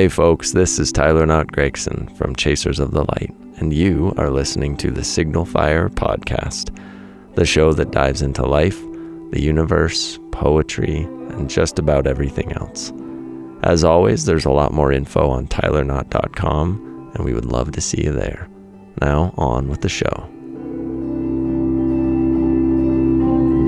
Hey 0.00 0.08
folks, 0.08 0.52
this 0.52 0.78
is 0.78 0.90
Tyler 0.92 1.26
Knott 1.26 1.52
Gregson 1.52 2.08
from 2.16 2.34
Chasers 2.34 2.80
of 2.80 2.92
the 2.92 3.04
Light, 3.04 3.34
and 3.58 3.70
you 3.70 4.14
are 4.16 4.30
listening 4.30 4.74
to 4.78 4.90
the 4.90 5.04
Signal 5.04 5.44
Fire 5.44 5.90
Podcast, 5.90 6.74
the 7.34 7.44
show 7.44 7.74
that 7.74 7.90
dives 7.90 8.22
into 8.22 8.46
life, 8.46 8.80
the 9.30 9.42
universe, 9.42 10.18
poetry, 10.32 11.02
and 11.02 11.50
just 11.50 11.78
about 11.78 12.06
everything 12.06 12.50
else. 12.54 12.94
As 13.62 13.84
always, 13.84 14.24
there's 14.24 14.46
a 14.46 14.50
lot 14.50 14.72
more 14.72 14.90
info 14.90 15.28
on 15.28 15.48
tylerknott.com, 15.48 17.10
and 17.14 17.22
we 17.22 17.34
would 17.34 17.44
love 17.44 17.72
to 17.72 17.82
see 17.82 18.02
you 18.02 18.12
there. 18.12 18.48
Now, 19.02 19.34
on 19.36 19.68
with 19.68 19.82
the 19.82 19.90
show. 19.90 20.26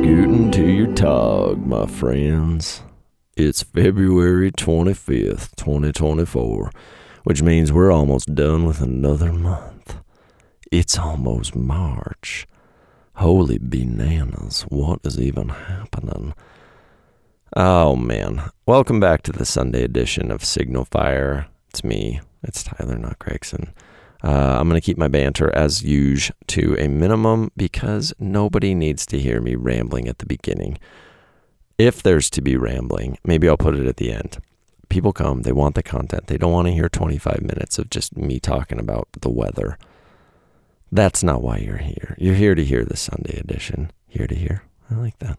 Guten 0.02 0.50
to 0.52 0.66
your 0.66 0.94
Tag, 0.94 1.66
my 1.66 1.84
friends. 1.84 2.82
It's 3.34 3.62
February 3.62 4.52
25th, 4.52 5.56
2024, 5.56 6.70
which 7.24 7.40
means 7.40 7.72
we're 7.72 7.90
almost 7.90 8.34
done 8.34 8.66
with 8.66 8.82
another 8.82 9.32
month. 9.32 9.96
It's 10.70 10.98
almost 10.98 11.56
March. 11.56 12.46
Holy 13.14 13.56
bananas, 13.58 14.66
what 14.68 15.00
is 15.04 15.18
even 15.18 15.48
happening? 15.48 16.34
Oh 17.56 17.96
man, 17.96 18.50
welcome 18.66 19.00
back 19.00 19.22
to 19.22 19.32
the 19.32 19.46
Sunday 19.46 19.82
edition 19.82 20.30
of 20.30 20.44
Signal 20.44 20.84
Fire. 20.84 21.46
It's 21.70 21.82
me, 21.82 22.20
it's 22.42 22.62
Tyler, 22.62 22.98
Knott 22.98 23.18
Gregson. 23.18 23.72
Uh, 24.22 24.58
I'm 24.60 24.68
going 24.68 24.78
to 24.78 24.84
keep 24.84 24.98
my 24.98 25.08
banter 25.08 25.50
as 25.56 25.82
usual 25.82 26.36
to 26.48 26.76
a 26.78 26.86
minimum 26.86 27.50
because 27.56 28.12
nobody 28.18 28.74
needs 28.74 29.06
to 29.06 29.18
hear 29.18 29.40
me 29.40 29.54
rambling 29.54 30.06
at 30.06 30.18
the 30.18 30.26
beginning 30.26 30.76
if 31.78 32.02
there's 32.02 32.30
to 32.30 32.40
be 32.40 32.56
rambling, 32.56 33.18
maybe 33.24 33.48
I'll 33.48 33.56
put 33.56 33.76
it 33.76 33.86
at 33.86 33.96
the 33.96 34.12
end. 34.12 34.38
People 34.88 35.12
come, 35.12 35.42
they 35.42 35.52
want 35.52 35.74
the 35.74 35.82
content. 35.82 36.26
They 36.26 36.36
don't 36.36 36.52
want 36.52 36.68
to 36.68 36.74
hear 36.74 36.88
25 36.88 37.42
minutes 37.42 37.78
of 37.78 37.90
just 37.90 38.16
me 38.16 38.38
talking 38.38 38.78
about 38.78 39.08
the 39.20 39.30
weather. 39.30 39.78
That's 40.90 41.22
not 41.22 41.42
why 41.42 41.56
you're 41.58 41.78
here. 41.78 42.14
You're 42.18 42.34
here 42.34 42.54
to 42.54 42.64
hear 42.64 42.84
the 42.84 42.96
Sunday 42.96 43.38
edition. 43.38 43.90
Here 44.06 44.26
to 44.26 44.34
hear. 44.34 44.64
I 44.90 44.96
like 44.96 45.18
that. 45.20 45.38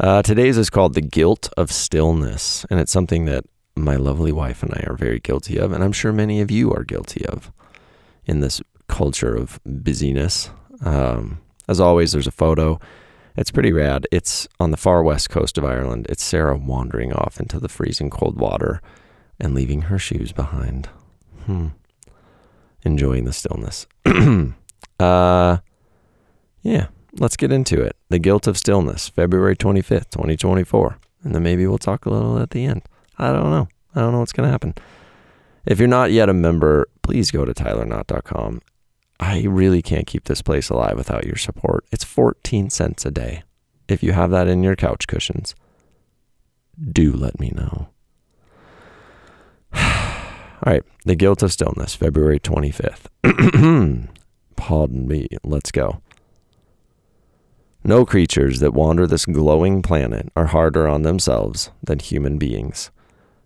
Uh, 0.00 0.22
today's 0.22 0.56
is 0.56 0.70
called 0.70 0.94
The 0.94 1.02
Guilt 1.02 1.50
of 1.56 1.70
Stillness, 1.70 2.64
and 2.70 2.80
it's 2.80 2.90
something 2.90 3.26
that 3.26 3.44
my 3.76 3.96
lovely 3.96 4.32
wife 4.32 4.62
and 4.62 4.72
I 4.74 4.84
are 4.86 4.96
very 4.96 5.20
guilty 5.20 5.58
of, 5.58 5.70
and 5.70 5.84
I'm 5.84 5.92
sure 5.92 6.12
many 6.12 6.40
of 6.40 6.50
you 6.50 6.72
are 6.72 6.84
guilty 6.84 7.26
of 7.26 7.52
in 8.24 8.40
this 8.40 8.62
culture 8.88 9.36
of 9.36 9.60
busyness. 9.64 10.50
Um, 10.80 11.40
as 11.68 11.80
always, 11.80 12.12
there's 12.12 12.26
a 12.26 12.32
photo 12.32 12.80
it's 13.36 13.50
pretty 13.50 13.72
rad. 13.72 14.06
It's 14.12 14.46
on 14.60 14.70
the 14.70 14.76
far 14.76 15.02
west 15.02 15.30
coast 15.30 15.58
of 15.58 15.64
Ireland. 15.64 16.06
It's 16.08 16.22
Sarah 16.22 16.56
wandering 16.56 17.12
off 17.12 17.40
into 17.40 17.58
the 17.58 17.68
freezing 17.68 18.10
cold 18.10 18.38
water 18.38 18.80
and 19.40 19.54
leaving 19.54 19.82
her 19.82 19.98
shoes 19.98 20.32
behind. 20.32 20.88
Hmm. 21.46 21.68
Enjoying 22.82 23.24
the 23.24 23.32
stillness. 23.32 23.86
uh, 25.00 25.58
yeah, 26.62 26.86
let's 27.18 27.36
get 27.36 27.50
into 27.50 27.80
it. 27.80 27.96
The 28.08 28.18
Guilt 28.18 28.46
of 28.46 28.56
Stillness, 28.56 29.08
February 29.08 29.56
25th, 29.56 30.10
2024. 30.10 30.98
And 31.24 31.34
then 31.34 31.42
maybe 31.42 31.66
we'll 31.66 31.78
talk 31.78 32.06
a 32.06 32.10
little 32.10 32.38
at 32.38 32.50
the 32.50 32.64
end. 32.64 32.82
I 33.18 33.32
don't 33.32 33.50
know. 33.50 33.68
I 33.94 34.00
don't 34.00 34.12
know 34.12 34.20
what's 34.20 34.32
going 34.32 34.46
to 34.46 34.52
happen. 34.52 34.74
If 35.66 35.78
you're 35.78 35.88
not 35.88 36.12
yet 36.12 36.28
a 36.28 36.34
member, 36.34 36.88
please 37.02 37.30
go 37.30 37.44
to 37.44 37.54
tylerknott.com 37.54 38.60
I 39.20 39.42
really 39.42 39.82
can't 39.82 40.06
keep 40.06 40.24
this 40.24 40.42
place 40.42 40.70
alive 40.70 40.96
without 40.96 41.26
your 41.26 41.36
support. 41.36 41.84
It's 41.92 42.04
14 42.04 42.70
cents 42.70 43.06
a 43.06 43.10
day. 43.10 43.42
If 43.88 44.02
you 44.02 44.12
have 44.12 44.30
that 44.30 44.48
in 44.48 44.62
your 44.62 44.76
couch 44.76 45.06
cushions, 45.06 45.54
do 46.90 47.12
let 47.12 47.38
me 47.38 47.52
know. 47.54 47.88
All 49.74 50.72
right, 50.72 50.82
The 51.04 51.14
Guilt 51.14 51.42
of 51.42 51.52
Stillness, 51.52 51.94
February 51.94 52.40
25th. 52.40 53.06
Pardon 54.56 55.08
me, 55.08 55.28
let's 55.44 55.70
go. 55.70 56.00
No 57.84 58.06
creatures 58.06 58.60
that 58.60 58.72
wander 58.72 59.06
this 59.06 59.26
glowing 59.26 59.82
planet 59.82 60.30
are 60.34 60.46
harder 60.46 60.88
on 60.88 61.02
themselves 61.02 61.70
than 61.82 61.98
human 61.98 62.38
beings. 62.38 62.90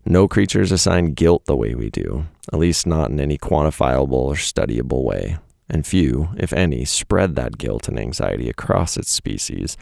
No 0.06 0.28
creatures 0.28 0.70
assign 0.70 1.14
guilt 1.14 1.44
the 1.46 1.56
way 1.56 1.74
we 1.74 1.90
do, 1.90 2.26
at 2.52 2.58
least 2.58 2.86
not 2.86 3.10
in 3.10 3.18
any 3.18 3.36
quantifiable 3.36 4.12
or 4.12 4.34
studyable 4.34 5.02
way 5.02 5.38
and 5.68 5.86
few, 5.86 6.30
if 6.36 6.52
any, 6.52 6.84
spread 6.84 7.36
that 7.36 7.58
guilt 7.58 7.88
and 7.88 7.98
anxiety 7.98 8.48
across 8.48 8.96
its 8.96 9.10
species 9.10 9.76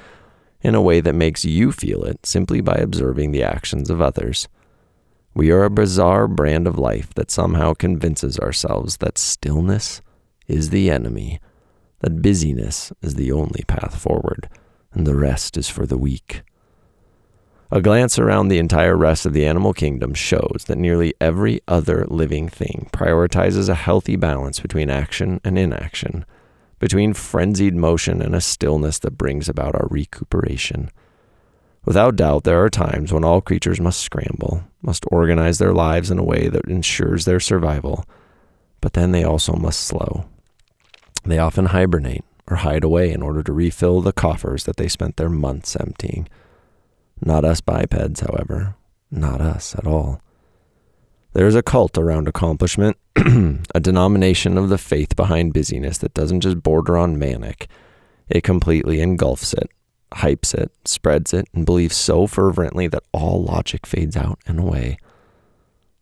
in 0.61 0.75
a 0.75 0.83
way 0.83 1.01
that 1.01 1.15
makes 1.15 1.45
you 1.45 1.71
feel 1.71 2.05
it 2.05 2.25
simply 2.27 2.61
by 2.61 2.75
observing 2.75 3.31
the 3.31 3.43
actions 3.43 3.91
of 3.91 4.01
others. 4.01 4.49
We 5.35 5.51
are 5.51 5.65
a 5.65 5.71
bizarre 5.71 6.27
brand 6.27 6.67
of 6.67 6.79
life 6.79 7.13
that 7.15 7.31
somehow 7.31 7.75
convinces 7.75 8.39
ourselves 8.39 8.97
that 8.99 9.19
stillness 9.19 10.01
is 10.49 10.71
the 10.71 10.91
enemy, 10.91 11.41
that 12.01 12.23
busyness 12.23 12.93
is 13.03 13.15
the 13.15 13.33
only 13.33 13.63
path 13.69 14.01
forward, 14.01 14.49
and 14.93 15.07
the 15.07 15.15
rest 15.15 15.57
is 15.57 15.69
for 15.69 15.87
the 15.87 15.99
weak. 15.99 16.43
A 17.71 17.82
glance 17.82 18.16
around 18.16 18.47
the 18.47 18.59
entire 18.59 18.97
rest 18.97 19.27
of 19.27 19.32
the 19.32 19.44
animal 19.44 19.72
kingdom 19.72 20.15
shows 20.15 20.65
that 20.69 20.78
nearly 20.78 21.15
every 21.21 21.60
other 21.66 22.06
living 22.09 22.49
thing 22.49 22.88
prioritizes 22.93 23.69
a 23.69 23.75
healthy 23.75 24.15
balance 24.15 24.60
between 24.60 24.88
action 24.88 25.41
and 25.43 25.59
inaction, 25.59 26.25
between 26.78 27.12
frenzied 27.12 27.75
motion 27.75 28.22
and 28.22 28.37
a 28.37 28.41
stillness 28.41 29.00
that 29.00 29.19
brings 29.19 29.49
about 29.49 29.75
our 29.75 29.88
recuperation. 29.91 30.91
Without 31.84 32.15
doubt, 32.15 32.44
there 32.44 32.62
are 32.62 32.71
times 32.71 33.12
when 33.12 33.25
all 33.25 33.41
creatures 33.41 33.81
must 33.81 34.00
scramble, 34.00 34.62
must 34.81 35.04
organize 35.10 35.59
their 35.59 35.72
lives 35.72 36.10
in 36.10 36.19
a 36.19 36.25
way 36.25 36.48
that 36.48 36.66
ensures 36.66 37.25
their 37.25 37.41
survival, 37.41 38.04
but 38.81 38.93
then 38.93 39.10
they 39.10 39.25
also 39.25 39.54
must 39.54 39.81
slow. 39.81 40.27
They 41.25 41.38
often 41.38 41.66
hibernate 41.66 42.25
or 42.48 42.59
hide 42.59 42.84
away 42.84 43.10
in 43.10 43.22
order 43.22 43.43
to 43.43 43.53
refill 43.53 44.00
the 44.00 44.12
coffers 44.12 44.65
that 44.65 44.77
they 44.77 44.87
spent 44.87 45.16
their 45.16 45.28
months 45.28 45.75
emptying. 45.75 46.28
Not 47.25 47.44
us 47.44 47.60
bipeds, 47.60 48.21
however. 48.21 48.77
Not 49.10 49.41
us 49.41 49.75
at 49.77 49.87
all. 49.87 50.21
There 51.32 51.47
is 51.47 51.54
a 51.54 51.62
cult 51.62 51.99
around 51.99 52.28
accomplishment, 52.28 52.97
a 53.16 53.81
denomination 53.81 54.56
of 54.56 54.69
the 54.69 54.78
faith 54.78 55.16
behind 55.16 55.53
busyness 55.53 55.99
that 55.99 56.15
doesn't 56.15 56.41
just 56.41 56.62
border 56.62 56.97
on 56.97 57.19
manic. 57.19 57.69
It 58.28 58.43
completely 58.43 59.00
engulfs 59.00 59.53
it, 59.53 59.71
hypes 60.12 60.54
it, 60.54 60.72
spreads 60.84 61.32
it, 61.32 61.47
and 61.53 61.66
believes 61.66 61.97
so 61.97 62.27
fervently 62.27 62.88
that 62.88 63.04
all 63.12 63.43
logic 63.43 63.87
fades 63.87 64.16
out 64.16 64.41
and 64.47 64.59
away. 64.59 64.97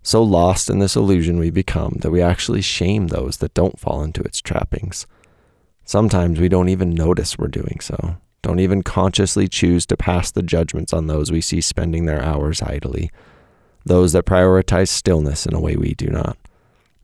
So 0.03 0.23
lost 0.23 0.71
in 0.71 0.79
this 0.79 0.97
illusion 0.97 1.39
we 1.39 1.51
become 1.51 1.97
that 2.01 2.11
we 2.11 2.21
actually 2.23 2.61
shame 2.61 3.09
those 3.09 3.39
that 3.39 3.55
don't 3.55 3.81
fall 3.81 4.03
into 4.03 4.23
its 4.23 4.41
trappings. 4.41 5.07
Sometimes 5.85 6.39
we 6.39 6.49
don't 6.49 6.69
even 6.69 6.91
notice 6.91 7.39
we're 7.39 7.49
doing 7.49 7.79
so. 7.81 8.19
Don't 8.45 8.61
even 8.61 8.83
consciously 8.83 9.49
choose 9.49 9.87
to 9.87 9.97
pass 9.97 10.31
the 10.31 10.43
judgments 10.43 10.93
on 10.93 11.07
those 11.07 11.33
we 11.33 11.41
see 11.41 11.63
spending 11.63 12.05
their 12.05 12.23
hours 12.23 12.61
idly, 12.61 13.11
those 13.87 14.13
that 14.13 14.27
prioritize 14.27 14.89
stillness 14.89 15.47
in 15.47 15.55
a 15.55 15.61
way 15.61 15.77
we 15.77 15.95
do 15.95 16.09
not. 16.09 16.37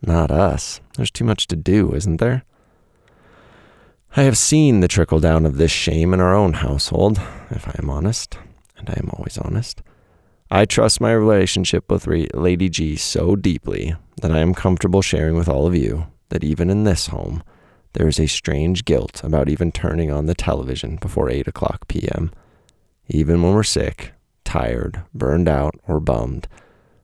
Not 0.03 0.31
us. 0.31 0.83
There's 0.99 1.11
too 1.11 1.25
much 1.25 1.47
to 1.47 1.57
do, 1.57 1.95
isn't 1.95 2.19
there? 2.19 2.45
I 4.15 4.25
have 4.25 4.37
seen 4.37 4.81
the 4.81 4.89
trickle 4.89 5.19
down 5.19 5.47
of 5.47 5.57
this 5.57 5.71
shame 5.71 6.13
in 6.13 6.21
our 6.21 6.35
own 6.35 6.53
household, 6.53 7.19
if 7.49 7.67
I 7.67 7.75
am 7.79 7.89
honest, 7.89 8.37
and 8.77 8.91
I 8.91 8.99
am 8.99 9.09
always 9.15 9.39
honest. 9.39 9.81
I 10.51 10.67
trust 10.67 11.01
my 11.01 11.13
relationship 11.13 11.91
with 11.91 12.07
Lady 12.07 12.69
G 12.69 12.97
so 12.97 13.35
deeply 13.35 13.95
that 14.21 14.31
I 14.31 14.41
am 14.41 14.53
comfortable 14.53 15.01
sharing 15.01 15.37
with 15.37 15.49
all 15.49 15.67
of 15.67 15.75
you 15.75 16.09
that 16.29 16.45
even 16.45 16.69
in 16.69 16.85
this 16.85 17.07
home, 17.07 17.43
there 17.93 18.09
is 18.09 18.21
a 18.21 18.27
strange 18.27 18.85
guilt 18.85 19.23
about 19.25 19.49
even 19.49 19.73
turning 19.73 20.11
on 20.11 20.27
the 20.27 20.35
television 20.35 20.97
before 20.97 21.31
8 21.31 21.49
o'clock 21.49 21.89
p.m. 21.89 22.31
Even 23.09 23.43
when 23.43 23.55
we're 23.55 23.63
sick, 23.63 24.13
tired, 24.45 25.03
burned 25.13 25.49
out, 25.49 25.75
or 25.87 26.01
bummed, 26.01 26.47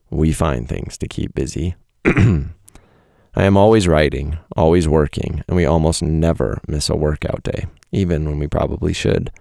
we 0.09 0.31
find 0.31 0.67
things 0.67 0.97
to 0.97 1.07
keep 1.07 1.33
busy. 1.33 1.75
I 2.05 3.43
am 3.43 3.57
always 3.57 3.87
writing, 3.87 4.37
always 4.55 4.87
working, 4.87 5.43
and 5.47 5.55
we 5.55 5.65
almost 5.65 6.01
never 6.01 6.59
miss 6.67 6.89
a 6.89 6.95
workout 6.95 7.43
day, 7.43 7.67
even 7.91 8.25
when 8.25 8.39
we 8.39 8.47
probably 8.47 8.93
should. 8.93 9.31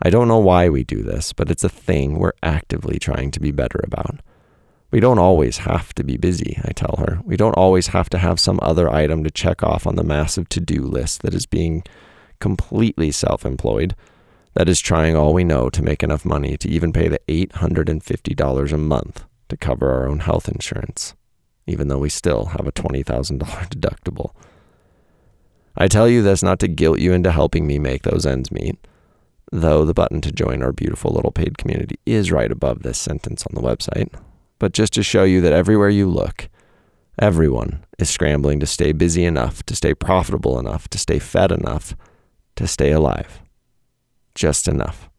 I 0.00 0.10
don't 0.10 0.28
know 0.28 0.38
why 0.38 0.68
we 0.68 0.84
do 0.84 1.02
this, 1.02 1.32
but 1.32 1.50
it's 1.50 1.64
a 1.64 1.68
thing 1.68 2.18
we're 2.18 2.32
actively 2.42 2.98
trying 2.98 3.30
to 3.32 3.40
be 3.40 3.50
better 3.50 3.80
about. 3.84 4.20
We 4.92 5.00
don't 5.00 5.18
always 5.18 5.56
have 5.58 5.94
to 5.94 6.04
be 6.04 6.18
busy, 6.18 6.60
I 6.62 6.72
tell 6.72 6.96
her. 6.98 7.18
We 7.24 7.38
don't 7.38 7.54
always 7.54 7.88
have 7.88 8.10
to 8.10 8.18
have 8.18 8.38
some 8.38 8.58
other 8.60 8.90
item 8.90 9.24
to 9.24 9.30
check 9.30 9.62
off 9.62 9.86
on 9.86 9.96
the 9.96 10.04
massive 10.04 10.50
to 10.50 10.60
do 10.60 10.82
list 10.82 11.22
that 11.22 11.32
is 11.32 11.46
being 11.46 11.82
completely 12.40 13.10
self 13.10 13.46
employed, 13.46 13.96
that 14.52 14.68
is 14.68 14.80
trying 14.80 15.16
all 15.16 15.32
we 15.32 15.44
know 15.44 15.70
to 15.70 15.82
make 15.82 16.02
enough 16.02 16.26
money 16.26 16.58
to 16.58 16.68
even 16.68 16.92
pay 16.92 17.08
the 17.08 17.20
$850 17.26 18.72
a 18.72 18.78
month 18.78 19.24
to 19.48 19.56
cover 19.56 19.90
our 19.90 20.06
own 20.06 20.18
health 20.18 20.46
insurance, 20.46 21.14
even 21.66 21.88
though 21.88 21.98
we 21.98 22.10
still 22.10 22.46
have 22.46 22.66
a 22.66 22.72
$20,000 22.72 23.38
deductible. 23.70 24.34
I 25.74 25.88
tell 25.88 26.06
you 26.06 26.20
this 26.20 26.42
not 26.42 26.58
to 26.58 26.68
guilt 26.68 26.98
you 26.98 27.14
into 27.14 27.32
helping 27.32 27.66
me 27.66 27.78
make 27.78 28.02
those 28.02 28.26
ends 28.26 28.52
meet, 28.52 28.76
though 29.50 29.86
the 29.86 29.94
button 29.94 30.20
to 30.20 30.30
join 30.30 30.62
our 30.62 30.72
beautiful 30.72 31.12
little 31.12 31.32
paid 31.32 31.56
community 31.56 31.98
is 32.04 32.30
right 32.30 32.52
above 32.52 32.82
this 32.82 32.98
sentence 32.98 33.46
on 33.46 33.54
the 33.54 33.66
website 33.66 34.12
but 34.62 34.70
just 34.70 34.92
to 34.92 35.02
show 35.02 35.24
you 35.24 35.40
that 35.40 35.52
everywhere 35.52 35.88
you 35.88 36.06
look, 36.06 36.48
everyone 37.18 37.84
is 37.98 38.08
scrambling 38.08 38.60
to 38.60 38.64
stay 38.66 38.92
busy 38.92 39.24
enough, 39.24 39.64
to 39.64 39.74
stay 39.74 39.92
profitable 39.92 40.56
enough, 40.56 40.86
to 40.86 40.98
stay 40.98 41.18
fed 41.18 41.50
enough, 41.50 41.96
to 42.54 42.68
stay 42.68 42.92
alive. 42.92 43.42
Just 44.36 44.68
enough. 44.68 45.10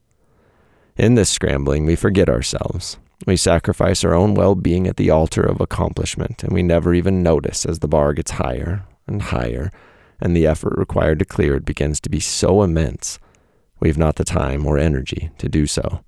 In 0.96 1.16
this 1.16 1.30
scrambling, 1.30 1.86
we 1.86 1.98
forget 1.98 2.30
ourselves. 2.30 2.98
We 3.28 3.36
sacrifice 3.36 4.06
our 4.06 4.14
own 4.14 4.34
well 4.34 4.56
being 4.56 4.88
at 4.88 4.96
the 4.96 5.10
altar 5.10 5.44
of 5.44 5.60
accomplishment, 5.60 6.42
and 6.42 6.54
we 6.54 6.64
never 6.64 6.94
even 6.94 7.22
notice 7.22 7.66
as 7.66 7.80
the 7.80 7.90
bar 7.90 8.14
gets 8.14 8.32
higher 8.32 8.86
and 9.08 9.24
higher, 9.24 9.72
and 10.22 10.38
the 10.38 10.48
effort 10.48 10.78
required 10.78 11.20
to 11.20 11.26
clear 11.26 11.56
it 11.56 11.66
begins 11.66 12.00
to 12.00 12.10
be 12.10 12.22
so 12.22 12.64
immense, 12.64 13.20
we've 13.82 13.98
not 13.98 14.16
the 14.16 14.24
time 14.24 14.66
or 14.66 14.78
energy 14.78 15.32
to 15.38 15.50
do 15.50 15.68
so. 15.68 16.00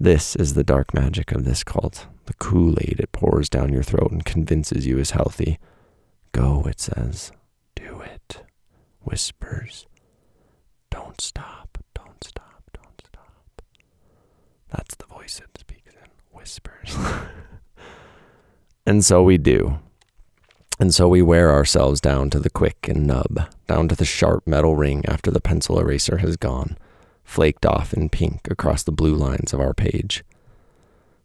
This 0.00 0.34
is 0.34 0.54
the 0.54 0.64
dark 0.64 0.92
magic 0.92 1.30
of 1.30 1.44
this 1.44 1.62
cult. 1.62 2.08
The 2.32 2.38
Kool 2.46 2.78
Aid 2.80 2.98
it 2.98 3.12
pours 3.12 3.50
down 3.50 3.74
your 3.74 3.82
throat 3.82 4.10
and 4.10 4.24
convinces 4.24 4.86
you 4.86 4.98
is 4.98 5.10
healthy. 5.10 5.58
Go, 6.32 6.62
it 6.66 6.80
says. 6.80 7.30
Do 7.74 8.00
it. 8.00 8.42
Whispers. 9.02 9.86
Don't 10.90 11.20
stop. 11.20 11.76
Don't 11.94 12.24
stop. 12.24 12.70
Don't 12.72 13.02
stop. 13.06 13.62
That's 14.70 14.94
the 14.94 15.04
voice 15.04 15.42
it 15.44 15.58
speaks 15.60 15.92
in 15.92 16.08
whispers. 16.30 16.96
and 18.86 19.04
so 19.04 19.22
we 19.22 19.36
do. 19.36 19.80
And 20.80 20.94
so 20.94 21.08
we 21.08 21.20
wear 21.20 21.52
ourselves 21.52 22.00
down 22.00 22.30
to 22.30 22.40
the 22.40 22.48
quick 22.48 22.88
and 22.88 23.06
nub, 23.06 23.50
down 23.68 23.88
to 23.88 23.94
the 23.94 24.06
sharp 24.06 24.46
metal 24.46 24.74
ring 24.74 25.04
after 25.06 25.30
the 25.30 25.42
pencil 25.42 25.78
eraser 25.78 26.16
has 26.16 26.38
gone, 26.38 26.78
flaked 27.24 27.66
off 27.66 27.92
in 27.92 28.08
pink 28.08 28.48
across 28.50 28.82
the 28.82 28.90
blue 28.90 29.14
lines 29.14 29.52
of 29.52 29.60
our 29.60 29.74
page. 29.74 30.24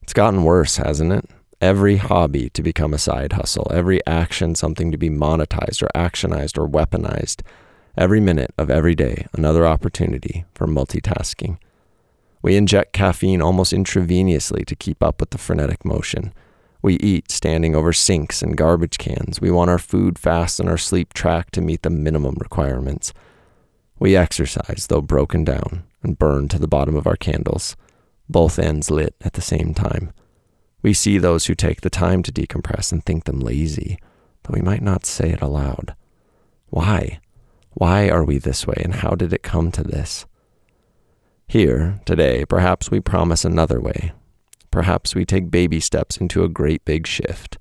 It's 0.08 0.14
gotten 0.14 0.46
worse, 0.46 0.78
hasn't 0.78 1.12
it? 1.12 1.26
Every 1.60 1.98
hobby 1.98 2.50
to 2.52 2.64
become 2.64 2.94
a 2.94 2.98
side 2.98 3.34
hustle, 3.34 3.70
every 3.74 4.00
action 4.08 4.56
something 4.56 4.90
to 4.90 4.98
be 4.98 5.10
monetized 5.10 5.84
or 5.84 5.90
actionized 5.94 6.58
or 6.58 6.66
weaponized, 6.66 7.42
every 7.98 8.22
minute 8.22 8.54
of 8.58 8.70
every 8.70 8.96
day 8.96 9.26
another 9.34 9.68
opportunity 9.68 10.46
for 10.54 10.66
multitasking. 10.66 11.58
We 12.42 12.56
inject 12.56 12.94
caffeine 12.94 13.42
almost 13.42 13.74
intravenously 13.74 14.66
to 14.68 14.76
keep 14.78 15.04
up 15.04 15.20
with 15.20 15.32
the 15.32 15.38
frenetic 15.38 15.84
motion. 15.84 16.34
We 16.82 16.96
eat 17.00 17.30
standing 17.30 17.76
over 17.76 17.92
sinks 17.92 18.42
and 18.42 18.56
garbage 18.56 18.98
cans. 18.98 19.42
We 19.42 19.52
want 19.52 19.70
our 19.70 19.78
food 19.78 20.18
fast 20.18 20.62
and 20.62 20.70
our 20.70 20.78
sleep 20.78 21.12
tracked 21.12 21.54
to 21.56 21.62
meet 21.62 21.82
the 21.82 21.90
minimum 21.90 22.38
requirements. 22.40 23.12
We 24.00 24.16
exercise, 24.16 24.88
though 24.88 25.02
broken 25.02 25.44
down, 25.44 25.84
and 26.02 26.18
burn 26.18 26.48
to 26.48 26.60
the 26.60 26.66
bottom 26.66 26.96
of 26.96 27.08
our 27.08 27.18
candles, 27.18 27.76
both 28.30 28.60
ends 28.60 28.92
lit 28.92 29.16
at 29.22 29.34
the 29.34 29.42
same 29.42 29.74
time. 29.74 30.12
We 30.82 30.94
see 30.94 31.18
those 31.18 31.46
who 31.46 31.56
take 31.56 31.82
the 31.82 31.90
time 31.90 32.24
to 32.24 32.32
decompress 32.32 32.92
and 32.92 33.04
think 33.04 33.26
them 33.26 33.40
lazy, 33.40 33.98
though 34.44 34.54
we 34.54 34.62
might 34.62 34.82
not 34.82 35.06
say 35.06 35.32
it 35.32 35.42
aloud. 35.42 35.96
Why? 36.70 37.20
Why 37.72 38.10
are 38.10 38.24
we 38.24 38.38
this 38.38 38.66
way, 38.66 38.82
and 38.84 38.96
how 38.96 39.12
did 39.12 39.34
it 39.34 39.44
come 39.44 39.72
to 39.72 39.84
this? 39.84 40.26
Here, 41.48 42.02
today, 42.06 42.44
perhaps 42.46 42.92
we 42.92 43.00
promise 43.00 43.46
another 43.46 43.80
way. 43.80 44.12
Perhaps 44.72 45.16
we 45.16 45.26
take 45.26 45.50
baby 45.50 45.80
steps 45.80 46.18
into 46.18 46.44
a 46.44 46.50
great 46.50 46.84
big 46.86 47.08
shift. 47.08 47.58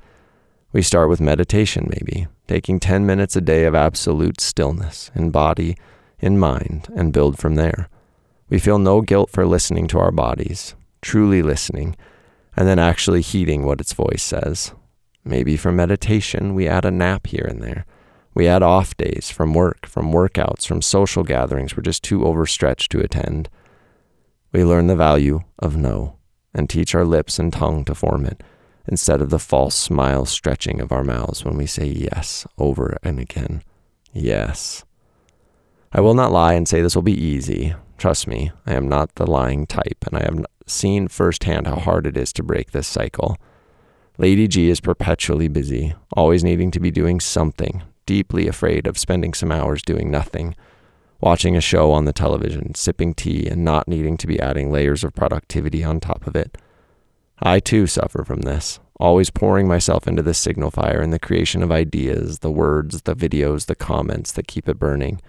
We 0.73 0.83
start 0.83 1.09
with 1.09 1.21
meditation, 1.21 1.89
maybe, 1.89 2.27
taking 2.49 2.81
10 2.81 3.07
minutes 3.07 3.37
a 3.37 3.41
day 3.41 3.65
of 3.65 3.75
absolute 3.75 4.41
stillness 4.41 5.11
in 5.15 5.31
body, 5.31 5.77
in 6.19 6.39
mind, 6.39 6.89
and 6.97 7.13
build 7.13 7.39
from 7.39 7.55
there. 7.55 7.89
We 8.49 8.59
feel 8.59 8.79
no 8.79 9.01
guilt 9.01 9.31
for 9.31 9.47
listening 9.47 9.89
to 9.89 9.99
our 9.99 10.13
bodies, 10.13 10.75
truly 11.03 11.43
listening, 11.43 11.97
and 12.57 12.69
then 12.69 12.79
actually 12.79 13.21
heeding 13.21 13.65
what 13.65 13.81
its 13.81 13.93
voice 13.93 14.23
says. 14.23 14.73
Maybe 15.25 15.57
for 15.57 15.73
meditation, 15.73 16.55
we 16.55 16.69
add 16.69 16.85
a 16.85 16.91
nap 16.91 17.27
here 17.27 17.47
and 17.49 17.61
there. 17.61 17.85
We 18.35 18.47
add 18.47 18.63
off 18.63 18.97
days 18.97 19.31
from 19.31 19.55
work, 19.55 19.87
from 19.87 20.13
workouts, 20.13 20.67
from 20.67 20.83
social 20.83 21.25
gatherings 21.25 21.77
we're 21.77 21.83
just 21.83 22.05
too 22.05 22.25
overstretched 22.25 22.93
to 22.93 23.01
attend. 23.01 23.49
We 24.53 24.63
learn 24.65 24.87
the 24.87 24.97
value 24.97 25.41
of 25.59 25.77
no 25.77 26.17
and 26.55 26.71
teach 26.71 26.95
our 26.95 27.05
lips 27.05 27.39
and 27.39 27.53
tongue 27.53 27.85
to 27.87 27.95
form 27.95 28.25
it 28.25 28.43
instead 28.87 29.21
of 29.21 29.31
the 29.31 29.39
false 29.39 29.75
smile 29.75 30.25
stretching 30.25 30.81
of 30.81 30.93
our 30.93 31.03
mouths 31.03 31.45
when 31.45 31.57
we 31.57 31.67
say 31.67 31.87
yes 31.87 32.47
over 32.57 32.97
and 33.03 33.19
again. 33.19 33.63
Yes. 34.13 34.85
I 35.93 36.01
will 36.01 36.15
not 36.15 36.33
lie 36.33 36.55
and 36.55 36.69
say 36.69 36.81
this 36.81 36.95
will 36.95 37.03
be 37.03 37.21
easy. 37.21 37.75
Trust 37.99 38.27
me, 38.27 38.53
I 38.67 38.75
am 38.75 38.89
not 38.89 39.15
the 39.15 39.31
lying 39.31 39.67
type, 39.67 40.05
and 40.07 40.17
I 40.17 40.23
have 40.23 40.45
seen 40.67 41.09
firsthand 41.09 41.67
how 41.67 41.77
hard 41.77 42.07
it 42.07 42.17
is 42.17 42.33
to 42.35 42.43
break 42.43 42.73
this 42.73 42.87
cycle. 42.87 43.37
Lady 44.19 44.49
G 44.49 44.71
is 44.71 44.81
perpetually 44.81 45.49
busy, 45.49 45.95
always 46.13 46.45
needing 46.45 46.71
to 46.73 46.81
be 46.81 46.91
doing 46.91 47.21
something, 47.21 47.83
deeply 48.05 48.49
afraid 48.49 48.87
of 48.87 48.99
spending 48.99 49.35
some 49.35 49.53
hours 49.53 49.83
doing 49.83 50.11
nothing 50.11 50.55
watching 51.21 51.57
a 51.57 51.61
show 51.61 51.93
on 51.93 52.05
the 52.05 52.13
television, 52.13 52.75
sipping 52.75 53.15
tea, 53.15 53.47
and 53.49 53.65
not 53.65 53.89
needing 53.89 54.17
to 54.19 54.27
be 54.27 54.41
adding 54.41 54.71
layers 54.71 55.05
of 55.05 55.15
productivity 55.15 55.83
on 55.83 56.01
top 56.01 56.27
of 56.27 56.37
it. 56.37 56.59
I 57.41 57.61
too 57.61 57.87
suffer 57.87 58.25
from 58.25 58.43
this, 58.43 58.81
always 58.99 59.31
pouring 59.31 59.69
myself 59.69 60.07
into 60.07 60.23
this 60.23 60.39
signal 60.39 60.71
fire 60.71 61.03
in 61.03 61.11
the 61.11 61.19
creation 61.19 61.63
of 61.63 61.73
ideas, 61.73 62.41
the 62.41 62.51
words, 62.51 63.03
the 63.03 63.17
videos, 63.17 63.67
the 63.67 63.75
comments 63.75 64.33
that 64.33 64.49
keep 64.49 64.69
it 64.69 64.79
burning. 64.79 65.21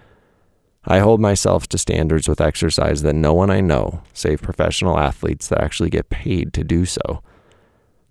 I 0.89 0.99
hold 0.99 1.19
myself 1.19 1.67
to 1.67 1.77
standards 1.77 2.29
with 2.29 2.39
exercise 2.39 3.01
that 3.01 3.13
no 3.13 3.33
one 3.33 3.49
I 3.49 3.59
know, 3.59 4.03
save 4.13 4.41
professional 4.41 4.97
athletes 4.97 5.49
that 5.49 5.61
actually 5.61 5.89
get 5.89 6.09
paid 6.09 6.53
to 6.53 6.63
do 6.63 6.85
so. 6.85 7.21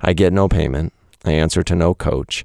I 0.03 0.13
get 0.13 0.35
no 0.35 0.47
payment, 0.47 0.93
I 1.25 1.33
answer 1.33 1.63
to 1.63 1.75
no 1.75 1.95
coach, 1.95 2.45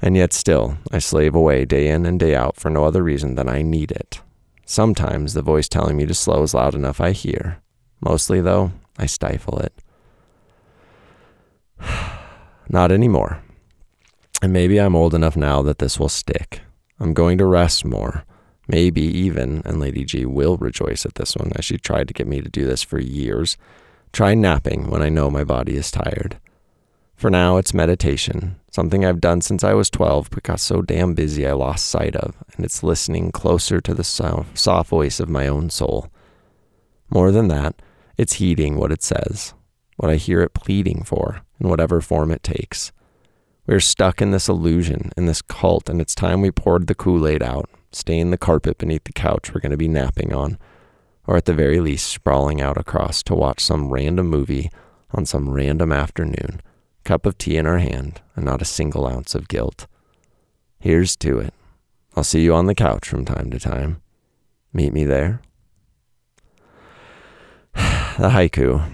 and 0.00 0.16
yet 0.16 0.32
still 0.32 0.78
I 0.90 0.98
slave 0.98 1.36
away 1.36 1.64
day 1.64 1.88
in 1.88 2.04
and 2.06 2.18
day 2.18 2.34
out 2.34 2.56
for 2.56 2.70
no 2.70 2.82
other 2.82 3.04
reason 3.04 3.36
than 3.36 3.48
I 3.48 3.62
need 3.62 3.92
it. 3.92 4.20
Sometimes 4.66 5.34
the 5.34 5.42
voice 5.42 5.68
telling 5.68 5.96
me 5.96 6.06
to 6.06 6.14
slow 6.14 6.42
is 6.42 6.54
loud 6.54 6.74
enough 6.74 7.00
I 7.00 7.12
hear. 7.12 7.58
Mostly, 8.00 8.40
though, 8.40 8.72
I 8.98 9.06
stifle 9.06 9.60
it. 9.60 9.72
Not 12.68 12.90
anymore. 12.90 13.42
And 14.42 14.52
maybe 14.52 14.80
I'm 14.80 14.96
old 14.96 15.14
enough 15.14 15.36
now 15.36 15.62
that 15.62 15.78
this 15.78 16.00
will 16.00 16.08
stick. 16.08 16.62
I'm 16.98 17.14
going 17.14 17.38
to 17.38 17.46
rest 17.46 17.84
more. 17.84 18.24
Maybe 18.72 19.02
even, 19.02 19.60
and 19.66 19.78
Lady 19.78 20.02
G 20.02 20.24
will 20.24 20.56
rejoice 20.56 21.04
at 21.04 21.16
this 21.16 21.36
one, 21.36 21.52
as 21.56 21.64
she 21.66 21.76
tried 21.76 22.08
to 22.08 22.14
get 22.14 22.26
me 22.26 22.40
to 22.40 22.48
do 22.48 22.64
this 22.64 22.82
for 22.82 22.98
years, 22.98 23.58
try 24.12 24.32
napping 24.32 24.88
when 24.88 25.02
I 25.02 25.10
know 25.10 25.30
my 25.30 25.44
body 25.44 25.76
is 25.76 25.90
tired. 25.90 26.38
For 27.14 27.28
now, 27.28 27.58
it's 27.58 27.74
meditation, 27.74 28.56
something 28.70 29.04
I've 29.04 29.20
done 29.20 29.42
since 29.42 29.62
I 29.62 29.74
was 29.74 29.90
12 29.90 30.30
but 30.30 30.42
got 30.42 30.58
so 30.58 30.80
damn 30.80 31.12
busy 31.12 31.46
I 31.46 31.52
lost 31.52 31.86
sight 31.86 32.16
of, 32.16 32.34
and 32.56 32.64
it's 32.64 32.82
listening 32.82 33.30
closer 33.30 33.78
to 33.82 33.92
the 33.92 34.02
soft 34.02 34.88
voice 34.88 35.20
of 35.20 35.28
my 35.28 35.46
own 35.46 35.68
soul. 35.68 36.10
More 37.10 37.30
than 37.30 37.48
that, 37.48 37.74
it's 38.16 38.34
heeding 38.34 38.78
what 38.78 38.90
it 38.90 39.02
says, 39.02 39.52
what 39.98 40.10
I 40.10 40.16
hear 40.16 40.40
it 40.40 40.54
pleading 40.54 41.04
for, 41.04 41.42
in 41.60 41.68
whatever 41.68 42.00
form 42.00 42.30
it 42.30 42.42
takes. 42.42 42.90
We're 43.66 43.80
stuck 43.80 44.22
in 44.22 44.30
this 44.30 44.48
illusion, 44.48 45.12
in 45.14 45.26
this 45.26 45.42
cult, 45.42 45.90
and 45.90 46.00
it's 46.00 46.14
time 46.14 46.40
we 46.40 46.50
poured 46.50 46.86
the 46.86 46.94
Kool 46.94 47.28
Aid 47.28 47.42
out, 47.42 47.68
stained 47.92 48.32
the 48.32 48.38
carpet 48.38 48.78
beneath 48.78 49.04
the 49.04 49.12
couch 49.12 49.52
we're 49.52 49.60
going 49.60 49.70
to 49.70 49.76
be 49.76 49.88
napping 49.88 50.32
on, 50.32 50.58
or 51.26 51.36
at 51.36 51.44
the 51.44 51.54
very 51.54 51.80
least, 51.80 52.10
sprawling 52.10 52.60
out 52.60 52.76
across 52.76 53.22
to 53.22 53.34
watch 53.34 53.60
some 53.60 53.92
random 53.92 54.26
movie 54.26 54.70
on 55.12 55.26
some 55.26 55.50
random 55.50 55.92
afternoon 55.92 56.60
cup 57.04 57.26
of 57.26 57.38
tea 57.38 57.56
in 57.56 57.66
our 57.66 57.78
hand, 57.78 58.20
and 58.36 58.44
not 58.44 58.62
a 58.62 58.66
single 58.66 59.06
ounce 59.06 59.34
of 59.34 59.48
guilt. 59.48 59.86
Here's 60.78 61.16
to 61.16 61.38
it. 61.38 61.54
I'll 62.16 62.24
see 62.24 62.42
you 62.42 62.54
on 62.54 62.66
the 62.66 62.74
couch 62.74 63.08
from 63.08 63.24
time 63.24 63.50
to 63.50 63.58
time. 63.58 64.02
Meet 64.72 64.92
me 64.92 65.04
there. 65.04 65.40
the 67.74 68.30
haiku 68.30 68.92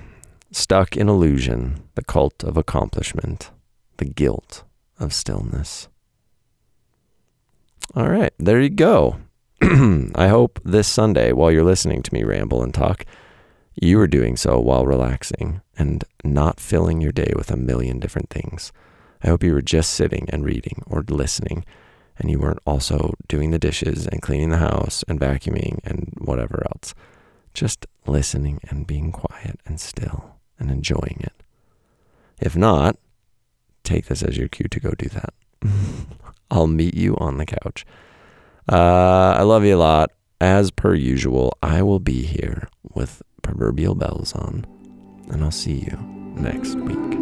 stuck 0.50 0.97
in 0.97 1.09
illusion, 1.09 1.83
the 1.95 2.05
cult 2.05 2.43
of 2.45 2.57
accomplishment, 2.57 3.50
the 3.99 4.05
guilt 4.05 4.64
of 4.99 5.12
stillness. 5.12 5.88
All 7.95 8.09
right, 8.09 8.33
there 8.38 8.61
you 8.61 8.68
go. 8.68 9.16
I 9.62 10.28
hope 10.28 10.61
this 10.64 10.87
Sunday, 10.87 11.33
while 11.33 11.50
you're 11.50 11.64
listening 11.64 12.02
to 12.02 12.14
me 12.14 12.23
ramble 12.23 12.62
and 12.62 12.73
talk, 12.73 13.04
you 13.75 13.99
are 14.00 14.07
doing 14.07 14.37
so 14.37 14.59
while 14.61 14.87
relaxing 14.87 15.62
and 15.76 16.04
not 16.23 16.61
filling 16.61 17.00
your 17.00 17.12
day 17.12 17.33
with 17.35 17.50
a 17.50 17.57
million 17.57 17.99
different 17.99 18.30
things. 18.30 18.73
I 19.23 19.28
hope 19.28 19.42
you 19.42 19.52
were 19.52 19.62
just 19.62 19.95
sitting 19.95 20.28
and 20.30 20.45
reading 20.45 20.83
or 20.87 21.02
listening 21.09 21.64
and 22.18 22.30
you 22.30 22.38
weren't 22.38 22.61
also 22.66 23.14
doing 23.28 23.50
the 23.50 23.59
dishes 23.59 24.07
and 24.07 24.21
cleaning 24.21 24.50
the 24.50 24.59
house 24.59 25.04
and 25.09 25.21
vacuuming 25.21 25.78
and 25.85 26.12
whatever 26.18 26.64
else. 26.73 26.95
Just 27.54 27.87
listening 28.07 28.61
and 28.68 28.87
being 28.87 29.12
quiet 29.12 29.61
and 29.64 29.80
still 29.80 30.37
and 30.59 30.71
enjoying 30.71 31.18
it. 31.21 31.42
If 32.40 32.57
not, 32.57 32.97
take 33.85 34.07
this 34.07 34.23
as 34.23 34.37
your 34.37 34.49
cue 34.49 34.68
to 34.68 34.80
go 34.80 34.90
do 34.90 35.09
that. 35.09 35.35
I'll 36.50 36.67
meet 36.67 36.95
you 36.95 37.17
on 37.17 37.38
the 37.38 37.47
couch. 37.47 37.85
Uh, 38.71 39.35
I 39.38 39.43
love 39.43 39.64
you 39.64 39.76
a 39.76 39.78
lot. 39.78 40.12
As 40.40 40.71
per 40.71 40.95
usual, 40.95 41.57
I 41.62 41.83
will 41.83 41.99
be 41.99 42.23
here 42.23 42.69
with 42.95 43.23
proverbial 43.43 43.95
bells 43.95 44.33
on, 44.35 44.64
and 45.31 45.43
I'll 45.43 45.50
see 45.50 45.78
you 45.78 45.99
next 46.37 46.75
week. 46.76 47.19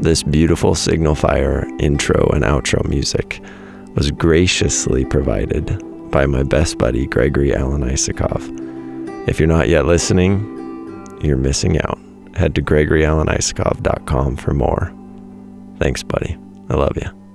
This 0.00 0.22
beautiful 0.22 0.74
Signal 0.74 1.14
Fire 1.14 1.66
intro 1.78 2.28
and 2.32 2.44
outro 2.44 2.86
music 2.88 3.40
was 3.94 4.10
graciously 4.10 5.04
provided 5.04 5.82
by 6.10 6.26
my 6.26 6.42
best 6.42 6.78
buddy 6.78 7.06
Gregory 7.06 7.54
Alan 7.54 7.82
Isakov. 7.82 8.65
If 9.26 9.40
you're 9.40 9.48
not 9.48 9.68
yet 9.68 9.86
listening, 9.86 10.40
you're 11.20 11.36
missing 11.36 11.80
out. 11.80 11.98
Head 12.34 12.54
to 12.54 12.62
gregoryalanisakov.com 12.62 14.36
for 14.36 14.54
more. 14.54 14.92
Thanks, 15.78 16.02
buddy. 16.02 16.38
I 16.68 16.74
love 16.74 16.96
you. 16.96 17.25